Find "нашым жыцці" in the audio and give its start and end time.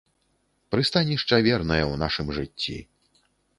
2.07-2.77